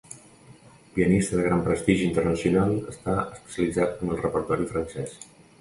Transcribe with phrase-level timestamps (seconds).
[0.95, 5.17] Pianista de gran prestigi internacional, està especialitzat en el repertori francès.